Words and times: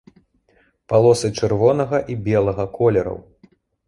Палосы 0.93 1.29
чырвонага 1.39 1.99
і 2.13 2.15
белага 2.29 2.65
колераў. 2.79 3.19